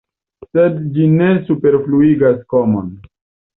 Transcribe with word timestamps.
Sed 0.55 0.79
ĝi 0.95 1.05
ne 1.19 1.27
superfluigas 1.51 2.43
komon. 2.57 2.93